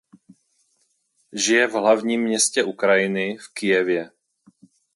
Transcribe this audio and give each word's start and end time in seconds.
Žije 1.33 1.67
v 1.67 1.71
hlavním 1.73 2.21
městě 2.21 2.63
Ukrajiny 2.63 3.37
v 3.37 3.53
Kyjevě. 3.53 4.11